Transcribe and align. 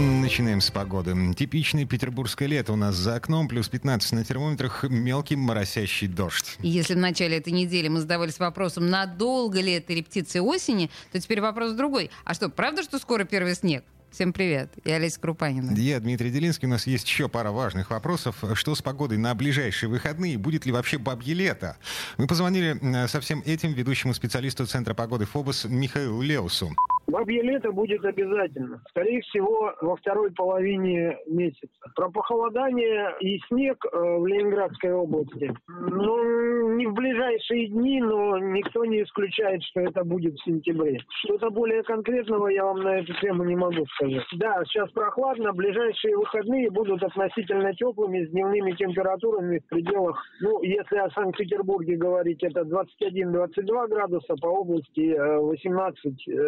Начинаем 0.00 0.62
с 0.62 0.70
погоды. 0.70 1.14
Типичное 1.34 1.84
петербургское 1.84 2.48
лето 2.48 2.72
у 2.72 2.76
нас 2.76 2.94
за 2.94 3.16
окном, 3.16 3.48
плюс 3.48 3.68
15 3.68 4.12
на 4.12 4.24
термометрах, 4.24 4.84
мелкий 4.84 5.36
моросящий 5.36 6.06
дождь. 6.06 6.56
Если 6.60 6.94
в 6.94 6.98
начале 6.98 7.36
этой 7.36 7.52
недели 7.52 7.88
мы 7.88 8.00
задавались 8.00 8.38
вопросом, 8.38 8.88
надолго 8.88 9.60
ли 9.60 9.72
это 9.72 9.92
репетиция 9.92 10.40
осени, 10.40 10.90
то 11.12 11.20
теперь 11.20 11.42
вопрос 11.42 11.72
другой. 11.72 12.10
А 12.24 12.32
что, 12.32 12.48
правда, 12.48 12.82
что 12.82 12.98
скоро 12.98 13.24
первый 13.24 13.54
снег? 13.54 13.84
Всем 14.10 14.32
привет. 14.32 14.72
Я 14.86 14.96
Олеся 14.96 15.20
Крупанина. 15.20 15.72
Я 15.76 16.00
Дмитрий 16.00 16.30
Делинский. 16.30 16.66
У 16.66 16.70
нас 16.70 16.86
есть 16.86 17.06
еще 17.06 17.28
пара 17.28 17.50
важных 17.50 17.90
вопросов. 17.90 18.42
Что 18.54 18.74
с 18.74 18.80
погодой 18.80 19.18
на 19.18 19.34
ближайшие 19.34 19.90
выходные? 19.90 20.38
Будет 20.38 20.64
ли 20.64 20.72
вообще 20.72 20.96
бабье 20.96 21.34
лето? 21.34 21.76
Мы 22.16 22.26
позвонили 22.26 22.78
э, 22.80 23.06
со 23.06 23.20
всем 23.20 23.42
этим 23.44 23.74
ведущему 23.74 24.14
специалисту 24.14 24.66
Центра 24.66 24.94
погоды 24.94 25.26
ФОБОС 25.26 25.66
Михаилу 25.66 26.22
Леусу. 26.22 26.74
Бабье 27.10 27.42
лето 27.42 27.72
будет 27.72 28.04
обязательно. 28.04 28.80
Скорее 28.90 29.20
всего, 29.22 29.74
во 29.80 29.96
второй 29.96 30.30
половине 30.30 31.16
месяца. 31.26 31.68
Про 31.96 32.10
похолодание 32.10 33.14
и 33.20 33.38
снег 33.48 33.84
э, 33.84 33.98
в 33.98 34.26
Ленинградской 34.26 34.92
области. 34.92 35.52
Ну, 35.68 36.59
в 36.90 36.94
ближайшие 36.94 37.68
дни, 37.68 38.00
но 38.00 38.38
никто 38.38 38.84
не 38.84 39.02
исключает, 39.02 39.62
что 39.64 39.80
это 39.80 40.04
будет 40.04 40.34
в 40.34 40.44
сентябре. 40.44 41.00
Что-то 41.24 41.50
более 41.50 41.82
конкретного 41.82 42.48
я 42.48 42.64
вам 42.64 42.82
на 42.82 42.98
эту 42.98 43.12
тему 43.20 43.44
не 43.44 43.56
могу 43.56 43.86
сказать. 43.94 44.24
Да, 44.36 44.62
сейчас 44.64 44.90
прохладно. 44.90 45.52
Ближайшие 45.52 46.16
выходные 46.16 46.70
будут 46.70 47.02
относительно 47.02 47.72
теплыми, 47.74 48.24
с 48.26 48.30
дневными 48.30 48.72
температурами 48.72 49.58
в 49.58 49.66
пределах, 49.66 50.20
ну, 50.40 50.62
если 50.62 50.96
о 50.96 51.10
Санкт-Петербурге 51.10 51.96
говорить, 51.96 52.42
это 52.42 52.62
21-22 52.62 53.88
градуса, 53.88 54.34
по 54.40 54.46
области 54.46 55.14
э, 55.14 55.38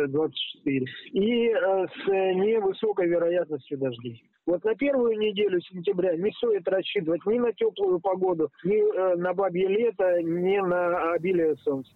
18-24 0.08 0.84
и 1.12 1.48
э, 1.48 1.86
с 1.86 2.08
невысокой 2.08 3.08
вероятностью 3.08 3.78
дождей. 3.78 4.22
Вот 4.45 4.64
на 4.64 4.74
первую 4.74 5.19
неделю 5.19 5.61
сентября 5.61 6.17
не 6.17 6.33
стоит 6.33 6.67
рассчитывать 6.69 7.24
ни 7.27 7.39
на 7.39 7.52
теплую 7.52 8.00
погоду, 8.00 8.50
ни 8.64 8.77
э, 8.77 9.17
на 9.17 9.33
бабье 9.34 9.69
лето, 9.69 10.20
ни 10.41 10.58
на 10.58 11.12
обилие 11.12 11.56
солнца. 11.64 11.91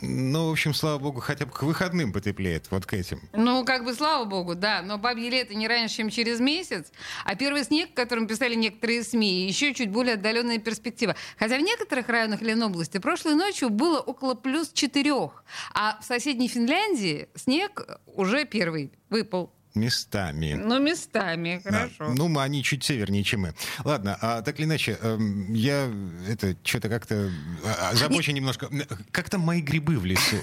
Ну, 0.00 0.48
в 0.48 0.52
общем, 0.52 0.74
слава 0.74 0.98
богу, 0.98 1.20
хотя 1.20 1.44
бы 1.44 1.50
к 1.50 1.62
выходным 1.62 2.12
потеплеет, 2.12 2.70
вот 2.70 2.86
к 2.86 2.94
этим. 2.94 3.20
Ну, 3.32 3.64
как 3.64 3.84
бы, 3.84 3.94
слава 3.94 4.24
богу, 4.24 4.54
да, 4.54 4.80
но 4.82 4.96
бабье 4.96 5.28
лето 5.28 5.56
не 5.56 5.66
раньше, 5.66 5.96
чем 5.96 6.10
через 6.10 6.38
месяц, 6.38 6.92
а 7.24 7.34
первый 7.34 7.64
снег, 7.64 7.90
о 7.92 7.96
котором 7.96 8.28
писали 8.28 8.54
некоторые 8.54 9.02
СМИ, 9.02 9.46
еще 9.48 9.74
чуть 9.74 9.90
более 9.90 10.14
отдаленная 10.14 10.58
перспектива. 10.58 11.16
Хотя 11.36 11.58
в 11.58 11.62
некоторых 11.62 12.08
районах 12.08 12.42
Ленобласти 12.42 12.98
прошлой 12.98 13.34
ночью 13.34 13.70
было 13.70 13.98
около 13.98 14.34
плюс 14.34 14.70
четырех, 14.72 15.42
а 15.74 15.98
в 16.00 16.04
соседней 16.04 16.48
Финляндии 16.48 17.28
снег 17.34 17.84
уже 18.06 18.44
первый 18.44 18.92
выпал. 19.10 19.52
Местами. 19.74 20.54
Ну, 20.54 20.78
местами, 20.78 21.60
хорошо. 21.62 22.08
Да. 22.08 22.14
Ну, 22.14 22.38
они 22.38 22.62
чуть 22.62 22.84
севернее, 22.84 23.22
чем 23.22 23.42
мы. 23.42 23.54
Ладно, 23.84 24.16
а 24.20 24.42
так 24.42 24.58
или 24.58 24.66
иначе, 24.66 24.98
эм, 25.00 25.52
я 25.52 25.90
это 26.28 26.56
что-то 26.62 26.88
как-то 26.88 27.30
а, 27.64 27.90
озабочен 27.90 28.34
немножко. 28.34 28.68
Как 29.10 29.30
там 29.30 29.42
мои 29.42 29.60
грибы 29.60 29.98
в 29.98 30.04
лесу? 30.04 30.36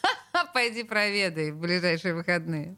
Пойди 0.54 0.82
проведай 0.82 1.50
в 1.50 1.58
ближайшие 1.58 2.14
выходные. 2.14 2.76